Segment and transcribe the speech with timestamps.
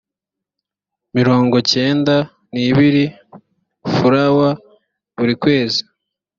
[1.17, 2.15] mirongo cyenda
[2.53, 3.05] n abiri
[3.93, 4.37] frw
[5.17, 5.81] buri kwezi